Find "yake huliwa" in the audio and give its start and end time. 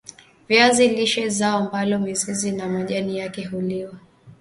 3.19-3.93